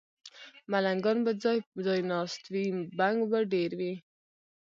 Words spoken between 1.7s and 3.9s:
ځای ناست وي، بنګ به ډېر